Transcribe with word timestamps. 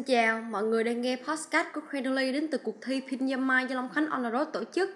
Xin 0.00 0.14
chào, 0.14 0.40
mọi 0.50 0.62
người 0.62 0.84
đang 0.84 1.00
nghe 1.00 1.16
podcast 1.16 1.66
của 1.74 1.80
Credoli 1.90 2.32
đến 2.32 2.48
từ 2.50 2.58
cuộc 2.58 2.74
thi 2.86 3.00
Pin 3.10 3.40
Mai 3.40 3.66
do 3.68 3.76
Long 3.76 3.88
Khánh 3.94 4.06
On 4.06 4.22
The 4.22 4.30
Road 4.30 4.48
tổ 4.52 4.60
chức. 4.72 4.90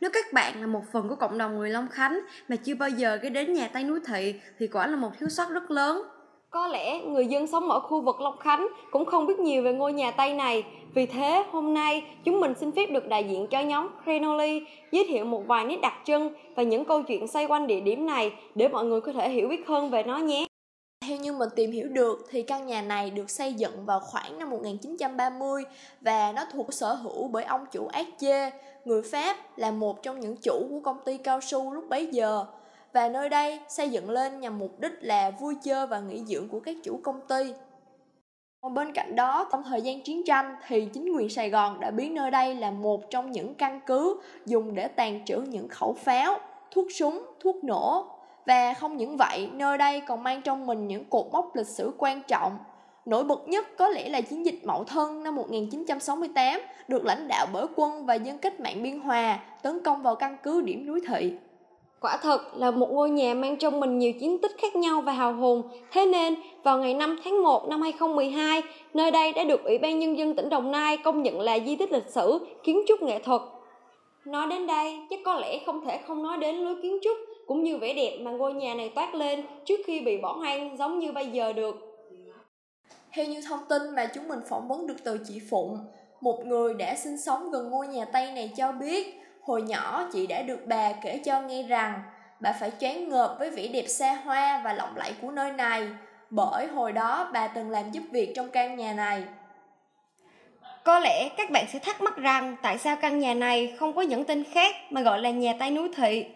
Nếu 0.00 0.10
các 0.12 0.24
bạn 0.32 0.60
là 0.60 0.66
một 0.66 0.82
phần 0.92 1.08
của 1.08 1.14
cộng 1.14 1.38
đồng 1.38 1.58
người 1.58 1.70
Long 1.70 1.88
Khánh 1.88 2.20
mà 2.48 2.56
chưa 2.56 2.74
bao 2.74 2.88
giờ 2.88 3.18
ghé 3.22 3.28
đến 3.28 3.52
nhà 3.52 3.68
Tây 3.72 3.84
Núi 3.84 4.00
Thị 4.06 4.34
thì 4.58 4.66
quả 4.66 4.86
là 4.86 4.96
một 4.96 5.10
thiếu 5.20 5.28
sót 5.28 5.50
rất 5.50 5.70
lớn. 5.70 6.02
Có 6.50 6.66
lẽ 6.66 7.00
người 7.00 7.26
dân 7.26 7.46
sống 7.46 7.70
ở 7.70 7.80
khu 7.80 8.00
vực 8.00 8.20
Long 8.20 8.38
Khánh 8.38 8.68
cũng 8.90 9.04
không 9.04 9.26
biết 9.26 9.38
nhiều 9.38 9.62
về 9.62 9.72
ngôi 9.72 9.92
nhà 9.92 10.10
Tây 10.10 10.34
này. 10.34 10.64
Vì 10.94 11.06
thế, 11.06 11.44
hôm 11.50 11.74
nay 11.74 12.04
chúng 12.24 12.40
mình 12.40 12.54
xin 12.60 12.72
phép 12.72 12.86
được 12.86 13.08
đại 13.08 13.24
diện 13.24 13.46
cho 13.50 13.60
nhóm 13.60 13.88
Crenoli 14.04 14.60
giới 14.92 15.06
thiệu 15.08 15.24
một 15.24 15.46
vài 15.46 15.64
nét 15.64 15.78
đặc 15.82 15.94
trưng 16.04 16.32
và 16.54 16.62
những 16.62 16.84
câu 16.84 17.02
chuyện 17.02 17.28
xoay 17.28 17.46
quanh 17.46 17.66
địa 17.66 17.80
điểm 17.80 18.06
này 18.06 18.32
để 18.54 18.68
mọi 18.68 18.84
người 18.84 19.00
có 19.00 19.12
thể 19.12 19.30
hiểu 19.30 19.48
biết 19.48 19.66
hơn 19.66 19.90
về 19.90 20.02
nó 20.02 20.18
nhé. 20.18 20.46
Theo 21.06 21.16
như 21.16 21.32
mình 21.32 21.48
tìm 21.56 21.70
hiểu 21.70 21.88
được 21.88 22.26
thì 22.30 22.42
căn 22.42 22.66
nhà 22.66 22.82
này 22.82 23.10
được 23.10 23.30
xây 23.30 23.54
dựng 23.54 23.84
vào 23.84 24.00
khoảng 24.00 24.38
năm 24.38 24.50
1930 24.50 25.64
và 26.00 26.32
nó 26.32 26.44
thuộc 26.52 26.74
sở 26.74 26.94
hữu 26.94 27.28
bởi 27.28 27.44
ông 27.44 27.66
chủ 27.72 27.86
Ác 27.86 28.06
Chê, 28.18 28.50
người 28.84 29.02
Pháp 29.02 29.58
là 29.58 29.70
một 29.70 30.02
trong 30.02 30.20
những 30.20 30.36
chủ 30.36 30.66
của 30.70 30.80
công 30.80 30.98
ty 31.04 31.18
cao 31.18 31.40
su 31.40 31.72
lúc 31.72 31.88
bấy 31.88 32.06
giờ. 32.06 32.44
Và 32.92 33.08
nơi 33.08 33.28
đây 33.28 33.60
xây 33.68 33.88
dựng 33.88 34.10
lên 34.10 34.40
nhằm 34.40 34.58
mục 34.58 34.80
đích 34.80 34.92
là 35.00 35.30
vui 35.30 35.54
chơi 35.62 35.86
và 35.86 36.00
nghỉ 36.00 36.24
dưỡng 36.26 36.48
của 36.48 36.60
các 36.60 36.76
chủ 36.84 37.00
công 37.02 37.20
ty. 37.28 37.52
Bên 38.74 38.92
cạnh 38.92 39.16
đó, 39.16 39.48
trong 39.52 39.62
thời 39.64 39.82
gian 39.82 40.02
chiến 40.02 40.22
tranh 40.26 40.56
thì 40.66 40.88
chính 40.92 41.12
quyền 41.16 41.28
Sài 41.28 41.50
Gòn 41.50 41.80
đã 41.80 41.90
biến 41.90 42.14
nơi 42.14 42.30
đây 42.30 42.54
là 42.54 42.70
một 42.70 43.10
trong 43.10 43.32
những 43.32 43.54
căn 43.54 43.80
cứ 43.86 44.20
dùng 44.46 44.74
để 44.74 44.88
tàn 44.88 45.24
trữ 45.24 45.36
những 45.36 45.68
khẩu 45.68 45.92
pháo, 45.92 46.38
thuốc 46.70 46.86
súng, 46.90 47.26
thuốc 47.40 47.64
nổ 47.64 48.15
và 48.46 48.74
không 48.74 48.96
những 48.96 49.16
vậy, 49.16 49.48
nơi 49.52 49.78
đây 49.78 50.00
còn 50.00 50.22
mang 50.22 50.42
trong 50.42 50.66
mình 50.66 50.88
những 50.88 51.04
cột 51.04 51.26
mốc 51.32 51.56
lịch 51.56 51.66
sử 51.66 51.92
quan 51.98 52.22
trọng. 52.28 52.52
Nổi 53.06 53.24
bật 53.24 53.48
nhất 53.48 53.66
có 53.78 53.88
lẽ 53.88 54.08
là 54.08 54.20
chiến 54.20 54.46
dịch 54.46 54.60
Mậu 54.64 54.84
Thân 54.84 55.22
năm 55.22 55.34
1968 55.34 56.60
được 56.88 57.04
lãnh 57.04 57.28
đạo 57.28 57.46
bởi 57.52 57.66
quân 57.76 58.06
và 58.06 58.14
dân 58.14 58.38
cách 58.38 58.60
mạng 58.60 58.82
Biên 58.82 59.00
Hòa 59.00 59.38
tấn 59.62 59.82
công 59.82 60.02
vào 60.02 60.14
căn 60.14 60.36
cứ 60.42 60.60
điểm 60.60 60.86
núi 60.86 61.00
thị. 61.08 61.32
Quả 62.00 62.16
thật 62.22 62.56
là 62.56 62.70
một 62.70 62.88
ngôi 62.90 63.10
nhà 63.10 63.34
mang 63.34 63.56
trong 63.56 63.80
mình 63.80 63.98
nhiều 63.98 64.12
chiến 64.12 64.38
tích 64.38 64.52
khác 64.58 64.76
nhau 64.76 65.00
và 65.00 65.12
hào 65.12 65.34
hùng. 65.34 65.62
Thế 65.92 66.06
nên, 66.06 66.34
vào 66.62 66.78
ngày 66.78 66.94
5 66.94 67.18
tháng 67.24 67.42
1 67.42 67.68
năm 67.68 67.82
2012, 67.82 68.62
nơi 68.94 69.10
đây 69.10 69.32
đã 69.32 69.44
được 69.44 69.64
Ủy 69.64 69.78
ban 69.78 69.98
Nhân 69.98 70.18
dân 70.18 70.34
tỉnh 70.34 70.48
Đồng 70.48 70.70
Nai 70.70 70.96
công 70.96 71.22
nhận 71.22 71.40
là 71.40 71.58
di 71.66 71.76
tích 71.76 71.92
lịch 71.92 72.08
sử, 72.08 72.38
kiến 72.64 72.82
trúc 72.88 73.02
nghệ 73.02 73.18
thuật. 73.18 73.42
Nói 74.24 74.46
đến 74.50 74.66
đây, 74.66 74.98
chắc 75.10 75.18
có 75.24 75.34
lẽ 75.34 75.58
không 75.66 75.84
thể 75.84 76.00
không 76.06 76.22
nói 76.22 76.36
đến 76.38 76.56
lối 76.56 76.74
kiến 76.82 76.98
trúc 77.02 77.16
cũng 77.46 77.62
như 77.62 77.78
vẻ 77.78 77.94
đẹp 77.94 78.18
mà 78.20 78.30
ngôi 78.30 78.54
nhà 78.54 78.74
này 78.74 78.92
toát 78.94 79.14
lên 79.14 79.44
trước 79.64 79.80
khi 79.86 80.00
bị 80.00 80.18
bỏ 80.18 80.32
hoang 80.32 80.76
giống 80.76 80.98
như 80.98 81.12
bây 81.12 81.26
giờ 81.26 81.52
được. 81.52 81.76
Theo 83.12 83.24
như 83.24 83.40
thông 83.48 83.60
tin 83.68 83.82
mà 83.94 84.06
chúng 84.14 84.28
mình 84.28 84.40
phỏng 84.48 84.68
vấn 84.68 84.86
được 84.86 85.04
từ 85.04 85.20
chị 85.28 85.40
Phụng, 85.50 85.78
một 86.20 86.46
người 86.46 86.74
đã 86.74 86.96
sinh 86.96 87.18
sống 87.18 87.50
gần 87.50 87.70
ngôi 87.70 87.88
nhà 87.88 88.04
Tây 88.04 88.32
này 88.32 88.52
cho 88.56 88.72
biết, 88.72 89.20
hồi 89.42 89.62
nhỏ 89.62 90.08
chị 90.12 90.26
đã 90.26 90.42
được 90.42 90.60
bà 90.66 90.92
kể 90.92 91.20
cho 91.24 91.40
nghe 91.40 91.62
rằng 91.62 92.02
bà 92.40 92.52
phải 92.60 92.72
choáng 92.80 93.08
ngợp 93.08 93.36
với 93.38 93.50
vẻ 93.50 93.66
đẹp 93.66 93.84
xa 93.88 94.14
hoa 94.24 94.60
và 94.64 94.72
lộng 94.72 94.96
lẫy 94.96 95.12
của 95.22 95.30
nơi 95.30 95.52
này, 95.52 95.88
bởi 96.30 96.66
hồi 96.66 96.92
đó 96.92 97.30
bà 97.32 97.48
từng 97.48 97.70
làm 97.70 97.90
giúp 97.90 98.02
việc 98.10 98.32
trong 98.34 98.50
căn 98.50 98.76
nhà 98.76 98.92
này. 98.92 99.24
Có 100.84 100.98
lẽ 100.98 101.28
các 101.36 101.50
bạn 101.50 101.64
sẽ 101.72 101.78
thắc 101.78 102.00
mắc 102.00 102.16
rằng 102.16 102.56
tại 102.62 102.78
sao 102.78 102.96
căn 102.96 103.18
nhà 103.18 103.34
này 103.34 103.74
không 103.78 103.92
có 103.92 104.02
những 104.02 104.24
tên 104.24 104.44
khác 104.44 104.74
mà 104.90 105.00
gọi 105.00 105.20
là 105.20 105.30
nhà 105.30 105.54
Tây 105.58 105.70
Núi 105.70 105.88
Thị. 105.96 106.26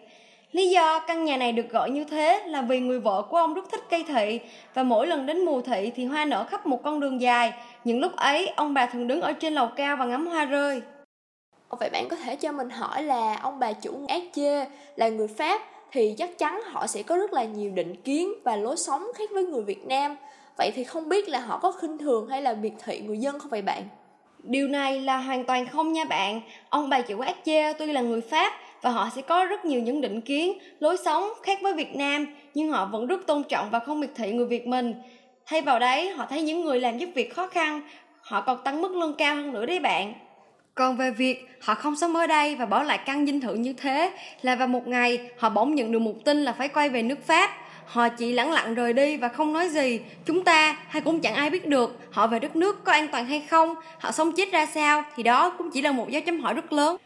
Lý 0.51 0.69
do 0.69 0.99
căn 0.99 1.25
nhà 1.25 1.37
này 1.37 1.51
được 1.51 1.69
gọi 1.69 1.91
như 1.91 2.03
thế 2.03 2.43
là 2.47 2.61
vì 2.61 2.79
người 2.79 2.99
vợ 2.99 3.21
của 3.29 3.37
ông 3.37 3.53
rất 3.53 3.69
thích 3.71 3.83
cây 3.89 4.03
thị 4.07 4.39
và 4.73 4.83
mỗi 4.83 5.07
lần 5.07 5.25
đến 5.25 5.45
mùa 5.45 5.61
thị 5.61 5.91
thì 5.95 6.05
hoa 6.05 6.25
nở 6.25 6.45
khắp 6.49 6.65
một 6.65 6.83
con 6.83 6.99
đường 6.99 7.21
dài. 7.21 7.53
Những 7.83 7.99
lúc 7.99 8.15
ấy, 8.15 8.47
ông 8.47 8.73
bà 8.73 8.85
thường 8.85 9.07
đứng 9.07 9.21
ở 9.21 9.33
trên 9.33 9.53
lầu 9.53 9.67
cao 9.75 9.95
và 9.95 10.05
ngắm 10.05 10.27
hoa 10.27 10.45
rơi. 10.45 10.81
Vậy 11.79 11.89
bạn 11.89 12.07
có 12.09 12.15
thể 12.15 12.35
cho 12.35 12.51
mình 12.51 12.69
hỏi 12.69 13.03
là 13.03 13.37
ông 13.41 13.59
bà 13.59 13.73
chủ 13.73 13.91
ác 14.07 14.21
chê 14.33 14.65
là 14.95 15.09
người 15.09 15.27
Pháp 15.27 15.61
thì 15.91 16.15
chắc 16.17 16.37
chắn 16.37 16.61
họ 16.65 16.87
sẽ 16.87 17.03
có 17.03 17.17
rất 17.17 17.33
là 17.33 17.43
nhiều 17.43 17.71
định 17.71 17.95
kiến 17.95 18.33
và 18.43 18.55
lối 18.55 18.77
sống 18.77 19.03
khác 19.15 19.29
với 19.33 19.43
người 19.43 19.61
Việt 19.61 19.85
Nam. 19.85 20.15
Vậy 20.57 20.71
thì 20.75 20.83
không 20.83 21.09
biết 21.09 21.29
là 21.29 21.39
họ 21.39 21.57
có 21.57 21.71
khinh 21.71 21.97
thường 21.97 22.27
hay 22.27 22.41
là 22.41 22.53
biệt 22.53 22.73
thị 22.85 22.99
người 22.99 23.17
dân 23.17 23.39
không 23.39 23.49
vậy 23.49 23.61
bạn? 23.61 23.83
Điều 24.43 24.67
này 24.67 25.01
là 25.01 25.17
hoàn 25.17 25.43
toàn 25.43 25.67
không 25.67 25.93
nha 25.93 26.05
bạn. 26.05 26.41
Ông 26.69 26.89
bà 26.89 27.01
chủ 27.01 27.19
ác 27.19 27.35
chê 27.45 27.73
tuy 27.73 27.93
là 27.93 28.01
người 28.01 28.21
Pháp 28.21 28.53
và 28.81 28.89
họ 28.89 29.09
sẽ 29.15 29.21
có 29.21 29.45
rất 29.45 29.65
nhiều 29.65 29.81
những 29.81 30.01
định 30.01 30.21
kiến, 30.21 30.57
lối 30.79 30.97
sống 30.97 31.23
khác 31.43 31.59
với 31.61 31.73
Việt 31.73 31.95
Nam 31.95 32.27
nhưng 32.53 32.71
họ 32.71 32.85
vẫn 32.85 33.07
rất 33.07 33.27
tôn 33.27 33.43
trọng 33.43 33.69
và 33.69 33.79
không 33.79 33.99
miệt 33.99 34.09
thị 34.15 34.31
người 34.31 34.45
Việt 34.45 34.67
mình. 34.67 34.93
Thay 35.45 35.61
vào 35.61 35.79
đấy, 35.79 36.09
họ 36.09 36.25
thấy 36.29 36.41
những 36.41 36.65
người 36.65 36.79
làm 36.79 36.97
giúp 36.97 37.09
việc 37.15 37.35
khó 37.35 37.47
khăn, 37.47 37.81
họ 38.21 38.41
còn 38.41 38.63
tăng 38.63 38.81
mức 38.81 38.91
lương 38.91 39.13
cao 39.13 39.35
hơn 39.35 39.53
nữa 39.53 39.65
đấy 39.65 39.79
bạn. 39.79 40.13
Còn 40.75 40.97
về 40.97 41.11
việc 41.11 41.47
họ 41.61 41.75
không 41.75 41.95
sống 41.95 42.15
ở 42.15 42.27
đây 42.27 42.55
và 42.55 42.65
bỏ 42.65 42.83
lại 42.83 42.99
căn 43.05 43.25
dinh 43.25 43.41
thự 43.41 43.53
như 43.53 43.73
thế 43.73 44.11
là 44.41 44.55
vào 44.55 44.67
một 44.67 44.87
ngày 44.87 45.29
họ 45.37 45.49
bỗng 45.49 45.75
nhận 45.75 45.91
được 45.91 45.99
một 45.99 46.15
tin 46.25 46.43
là 46.43 46.53
phải 46.53 46.67
quay 46.67 46.89
về 46.89 47.01
nước 47.01 47.27
Pháp. 47.27 47.49
Họ 47.85 48.09
chỉ 48.09 48.31
lẳng 48.31 48.51
lặng 48.51 48.75
rời 48.75 48.93
đi 48.93 49.17
và 49.17 49.27
không 49.27 49.53
nói 49.53 49.69
gì. 49.69 49.99
Chúng 50.25 50.43
ta 50.43 50.77
hay 50.87 51.01
cũng 51.01 51.19
chẳng 51.19 51.35
ai 51.35 51.49
biết 51.49 51.65
được 51.65 51.99
họ 52.11 52.27
về 52.27 52.39
đất 52.39 52.55
nước 52.55 52.83
có 52.83 52.91
an 52.91 53.07
toàn 53.07 53.25
hay 53.25 53.39
không, 53.49 53.75
họ 53.99 54.11
sống 54.11 54.31
chết 54.31 54.51
ra 54.51 54.65
sao 54.65 55.03
thì 55.15 55.23
đó 55.23 55.49
cũng 55.57 55.69
chỉ 55.71 55.81
là 55.81 55.91
một 55.91 56.09
dấu 56.09 56.21
chấm 56.21 56.39
hỏi 56.39 56.53
rất 56.53 56.73
lớn. 56.73 56.97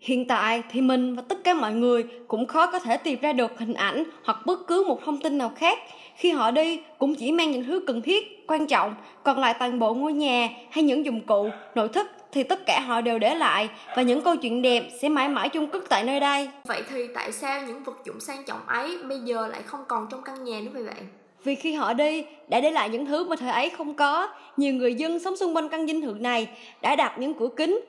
Hiện 0.00 0.24
tại 0.24 0.62
thì 0.70 0.80
mình 0.80 1.14
và 1.14 1.22
tất 1.28 1.44
cả 1.44 1.54
mọi 1.54 1.72
người 1.72 2.04
cũng 2.28 2.46
khó 2.46 2.66
có 2.66 2.78
thể 2.78 2.96
tìm 2.96 3.18
ra 3.20 3.32
được 3.32 3.58
hình 3.58 3.74
ảnh 3.74 4.04
hoặc 4.24 4.46
bất 4.46 4.66
cứ 4.66 4.84
một 4.88 5.04
thông 5.04 5.20
tin 5.20 5.38
nào 5.38 5.52
khác. 5.56 5.78
Khi 6.16 6.30
họ 6.30 6.50
đi 6.50 6.80
cũng 6.98 7.14
chỉ 7.14 7.32
mang 7.32 7.50
những 7.50 7.64
thứ 7.64 7.80
cần 7.86 8.02
thiết, 8.02 8.44
quan 8.46 8.66
trọng, 8.66 8.94
còn 9.22 9.38
lại 9.38 9.54
toàn 9.58 9.78
bộ 9.78 9.94
ngôi 9.94 10.12
nhà 10.12 10.48
hay 10.70 10.84
những 10.84 11.04
dụng 11.04 11.20
cụ, 11.20 11.48
nội 11.74 11.88
thất 11.88 12.06
thì 12.32 12.42
tất 12.42 12.66
cả 12.66 12.80
họ 12.80 13.00
đều 13.00 13.18
để 13.18 13.34
lại 13.34 13.68
và 13.96 14.02
những 14.02 14.22
câu 14.22 14.36
chuyện 14.36 14.62
đẹp 14.62 14.82
sẽ 15.00 15.08
mãi 15.08 15.28
mãi 15.28 15.48
chung 15.48 15.66
cất 15.66 15.84
tại 15.88 16.04
nơi 16.04 16.20
đây. 16.20 16.48
Vậy 16.64 16.82
thì 16.90 17.06
tại 17.14 17.32
sao 17.32 17.62
những 17.66 17.82
vật 17.82 17.98
dụng 18.04 18.20
sang 18.20 18.44
trọng 18.46 18.66
ấy 18.66 18.98
bây 19.08 19.18
giờ 19.18 19.48
lại 19.48 19.62
không 19.62 19.80
còn 19.88 20.06
trong 20.10 20.22
căn 20.22 20.44
nhà 20.44 20.60
nữa 20.60 20.70
vậy 20.74 20.82
bạn? 20.82 21.06
Vì 21.44 21.54
khi 21.54 21.72
họ 21.72 21.92
đi, 21.92 22.24
đã 22.48 22.60
để 22.60 22.70
lại 22.70 22.88
những 22.88 23.06
thứ 23.06 23.24
mà 23.24 23.36
thời 23.36 23.50
ấy 23.50 23.70
không 23.70 23.94
có. 23.94 24.28
Nhiều 24.56 24.74
người 24.74 24.94
dân 24.94 25.18
sống 25.18 25.36
xung 25.36 25.56
quanh 25.56 25.68
căn 25.68 25.86
dinh 25.86 26.00
thự 26.00 26.14
này 26.20 26.48
đã 26.82 26.96
đặt 26.96 27.18
những 27.18 27.34
cửa 27.34 27.48
kính, 27.56 27.80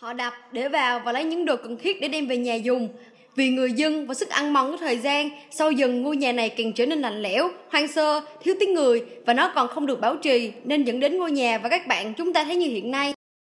Họ 0.00 0.12
đập 0.12 0.32
để 0.52 0.68
vào 0.68 1.00
và 1.04 1.12
lấy 1.12 1.24
những 1.24 1.44
đồ 1.44 1.56
cần 1.56 1.76
thiết 1.76 2.00
để 2.00 2.08
đem 2.08 2.26
về 2.26 2.36
nhà 2.36 2.54
dùng. 2.54 2.88
Vì 3.36 3.48
người 3.48 3.72
dân 3.72 4.06
và 4.06 4.14
sức 4.14 4.28
ăn 4.28 4.52
mòn 4.52 4.70
của 4.70 4.76
thời 4.76 4.98
gian, 4.98 5.30
sau 5.50 5.70
dần 5.70 6.02
ngôi 6.02 6.16
nhà 6.16 6.32
này 6.32 6.48
càng 6.48 6.72
trở 6.72 6.86
nên 6.86 7.00
lạnh 7.00 7.22
lẽo, 7.22 7.48
hoang 7.70 7.88
sơ, 7.88 8.20
thiếu 8.42 8.54
tiếng 8.60 8.74
người 8.74 9.04
và 9.26 9.34
nó 9.34 9.52
còn 9.54 9.68
không 9.68 9.86
được 9.86 10.00
bảo 10.00 10.16
trì 10.16 10.52
nên 10.64 10.84
dẫn 10.84 11.00
đến 11.00 11.18
ngôi 11.18 11.30
nhà 11.30 11.58
và 11.58 11.68
các 11.68 11.86
bạn 11.86 12.14
chúng 12.14 12.32
ta 12.32 12.44
thấy 12.44 12.56
như 12.56 12.66
hiện 12.66 12.90
nay. 12.90 13.14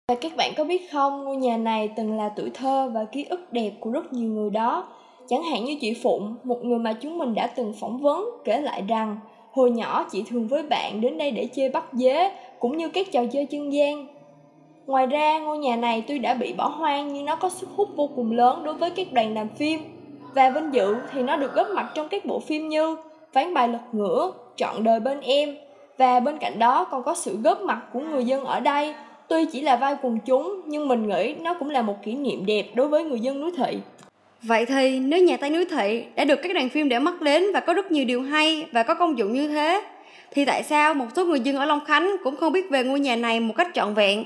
Và 0.08 0.14
các 0.14 0.36
bạn 0.36 0.52
có 0.56 0.64
biết 0.64 0.82
không, 0.92 1.24
ngôi 1.24 1.36
nhà 1.36 1.56
này 1.56 1.90
từng 1.96 2.18
là 2.18 2.30
tuổi 2.36 2.50
thơ 2.54 2.90
và 2.94 3.04
ký 3.12 3.24
ức 3.24 3.52
đẹp 3.52 3.70
của 3.80 3.90
rất 3.90 4.12
nhiều 4.12 4.30
người 4.30 4.50
đó. 4.50 4.88
Chẳng 5.28 5.42
hạn 5.42 5.64
như 5.64 5.76
chị 5.80 5.94
Phụng, 6.02 6.36
một 6.44 6.64
người 6.64 6.78
mà 6.78 6.92
chúng 6.92 7.18
mình 7.18 7.34
đã 7.34 7.46
từng 7.46 7.72
phỏng 7.80 8.00
vấn, 8.00 8.24
kể 8.44 8.60
lại 8.60 8.82
rằng 8.88 9.16
hồi 9.52 9.70
nhỏ 9.70 10.06
chị 10.12 10.24
thường 10.30 10.48
với 10.48 10.62
bạn 10.62 11.00
đến 11.00 11.18
đây 11.18 11.30
để 11.30 11.48
chơi 11.54 11.68
bắt 11.68 11.84
dế, 11.92 12.30
cũng 12.58 12.76
như 12.76 12.88
các 12.88 13.06
trò 13.12 13.26
chơi 13.32 13.46
chân 13.46 13.72
gian 13.72 14.06
Ngoài 14.86 15.06
ra, 15.06 15.38
ngôi 15.38 15.58
nhà 15.58 15.76
này 15.76 16.04
tuy 16.08 16.18
đã 16.18 16.34
bị 16.34 16.52
bỏ 16.52 16.68
hoang 16.68 17.12
nhưng 17.12 17.24
nó 17.24 17.36
có 17.36 17.48
sức 17.48 17.68
hút 17.76 17.88
vô 17.96 18.10
cùng 18.16 18.32
lớn 18.32 18.64
đối 18.64 18.74
với 18.74 18.90
các 18.90 19.12
đoàn 19.12 19.34
làm 19.34 19.48
phim. 19.48 19.80
Và 20.34 20.50
vinh 20.50 20.74
dự 20.74 20.96
thì 21.12 21.22
nó 21.22 21.36
được 21.36 21.54
góp 21.54 21.66
mặt 21.70 21.90
trong 21.94 22.08
các 22.08 22.24
bộ 22.24 22.40
phim 22.40 22.68
như 22.68 22.96
Ván 23.32 23.54
bài 23.54 23.68
lật 23.68 23.80
ngửa, 23.92 24.32
Trọn 24.56 24.84
đời 24.84 25.00
bên 25.00 25.20
em. 25.20 25.56
Và 25.98 26.20
bên 26.20 26.38
cạnh 26.38 26.58
đó 26.58 26.84
còn 26.84 27.02
có 27.02 27.14
sự 27.14 27.36
góp 27.44 27.60
mặt 27.60 27.80
của 27.92 28.00
người 28.00 28.24
dân 28.24 28.44
ở 28.44 28.60
đây. 28.60 28.94
Tuy 29.28 29.44
chỉ 29.52 29.60
là 29.60 29.76
vai 29.76 29.96
quần 30.02 30.18
chúng 30.26 30.60
nhưng 30.66 30.88
mình 30.88 31.08
nghĩ 31.08 31.34
nó 31.40 31.54
cũng 31.54 31.70
là 31.70 31.82
một 31.82 31.94
kỷ 32.02 32.14
niệm 32.14 32.46
đẹp 32.46 32.64
đối 32.74 32.88
với 32.88 33.04
người 33.04 33.20
dân 33.20 33.40
núi 33.40 33.50
thị. 33.56 33.78
Vậy 34.42 34.66
thì 34.66 34.98
nếu 34.98 35.22
nhà 35.22 35.36
Tây 35.36 35.50
núi 35.50 35.64
thị 35.70 36.04
đã 36.16 36.24
được 36.24 36.38
các 36.42 36.54
đoàn 36.54 36.68
phim 36.68 36.88
để 36.88 36.98
mắt 36.98 37.20
đến 37.20 37.44
và 37.54 37.60
có 37.60 37.74
rất 37.74 37.92
nhiều 37.92 38.04
điều 38.04 38.22
hay 38.22 38.66
và 38.72 38.82
có 38.82 38.94
công 38.94 39.18
dụng 39.18 39.32
như 39.32 39.48
thế, 39.48 39.82
thì 40.30 40.44
tại 40.44 40.62
sao 40.62 40.94
một 40.94 41.06
số 41.16 41.24
người 41.24 41.40
dân 41.40 41.56
ở 41.56 41.64
Long 41.64 41.84
Khánh 41.84 42.16
cũng 42.24 42.36
không 42.36 42.52
biết 42.52 42.70
về 42.70 42.84
ngôi 42.84 43.00
nhà 43.00 43.16
này 43.16 43.40
một 43.40 43.54
cách 43.56 43.68
trọn 43.74 43.94
vẹn? 43.94 44.24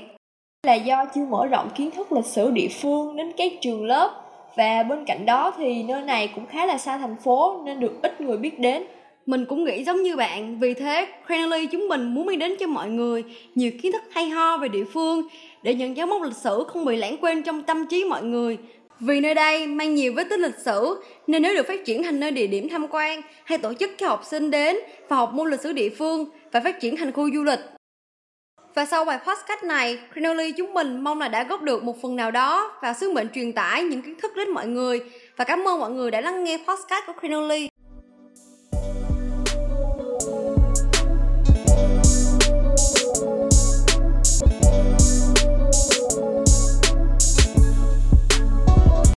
Là 0.63 0.73
do 0.73 1.05
chưa 1.15 1.25
mở 1.25 1.45
rộng 1.45 1.69
kiến 1.75 1.91
thức 1.91 2.11
lịch 2.11 2.25
sử 2.25 2.51
địa 2.51 2.67
phương 2.81 3.15
đến 3.15 3.31
các 3.37 3.51
trường 3.61 3.85
lớp. 3.85 4.11
Và 4.55 4.83
bên 4.83 5.05
cạnh 5.05 5.25
đó 5.25 5.53
thì 5.57 5.83
nơi 5.83 6.01
này 6.01 6.31
cũng 6.35 6.45
khá 6.45 6.65
là 6.65 6.77
xa 6.77 6.97
thành 6.97 7.15
phố 7.23 7.61
nên 7.65 7.79
được 7.79 8.01
ít 8.01 8.21
người 8.21 8.37
biết 8.37 8.59
đến. 8.59 8.83
Mình 9.25 9.45
cũng 9.45 9.63
nghĩ 9.63 9.83
giống 9.83 10.03
như 10.03 10.15
bạn, 10.15 10.59
vì 10.59 10.73
thế 10.73 11.07
Cranley 11.27 11.65
chúng 11.65 11.87
mình 11.87 12.13
muốn 12.13 12.25
mang 12.25 12.39
đến 12.39 12.55
cho 12.59 12.67
mọi 12.67 12.89
người 12.89 13.23
nhiều 13.55 13.71
kiến 13.81 13.91
thức 13.91 14.01
hay 14.11 14.29
ho 14.29 14.57
về 14.57 14.67
địa 14.67 14.83
phương 14.93 15.27
để 15.63 15.73
những 15.73 15.97
dấu 15.97 16.07
mốc 16.07 16.21
lịch 16.21 16.35
sử 16.35 16.63
không 16.67 16.85
bị 16.85 16.95
lãng 16.95 17.17
quên 17.21 17.43
trong 17.43 17.63
tâm 17.63 17.85
trí 17.89 18.03
mọi 18.03 18.23
người. 18.23 18.57
Vì 18.99 19.19
nơi 19.19 19.33
đây 19.33 19.67
mang 19.67 19.95
nhiều 19.95 20.13
vết 20.15 20.23
tích 20.29 20.39
lịch 20.39 20.59
sử, 20.65 21.03
nên 21.27 21.41
nếu 21.41 21.55
được 21.55 21.67
phát 21.67 21.85
triển 21.85 22.03
thành 22.03 22.19
nơi 22.19 22.31
địa 22.31 22.47
điểm 22.47 22.69
tham 22.69 22.87
quan 22.91 23.21
hay 23.43 23.57
tổ 23.57 23.73
chức 23.73 23.91
cho 23.97 24.07
học 24.07 24.21
sinh 24.25 24.51
đến 24.51 24.75
và 25.07 25.15
học 25.15 25.33
môn 25.33 25.49
lịch 25.49 25.61
sử 25.61 25.73
địa 25.73 25.89
phương 25.89 26.25
và 26.51 26.59
phát 26.59 26.79
triển 26.79 26.97
thành 26.97 27.11
khu 27.11 27.29
du 27.33 27.43
lịch 27.43 27.59
và 28.75 28.85
sau 28.85 29.05
bài 29.05 29.17
podcast 29.17 29.63
này, 29.63 29.99
Crinoli 30.13 30.51
chúng 30.51 30.73
mình 30.73 31.03
mong 31.03 31.19
là 31.19 31.27
đã 31.27 31.43
góp 31.43 31.61
được 31.61 31.83
một 31.83 32.01
phần 32.01 32.15
nào 32.15 32.31
đó 32.31 32.71
vào 32.81 32.93
sứ 32.93 33.11
mệnh 33.11 33.27
truyền 33.29 33.53
tải 33.53 33.83
những 33.83 34.01
kiến 34.01 34.15
thức 34.21 34.31
đến 34.35 34.49
mọi 34.49 34.67
người. 34.67 35.01
Và 35.37 35.45
cảm 35.45 35.67
ơn 35.67 35.79
mọi 35.79 35.91
người 35.91 36.11
đã 36.11 36.21
lắng 36.21 36.43
nghe 36.43 36.57
podcast 36.57 37.05
của 37.07 37.13
Crinoli. 37.19 37.69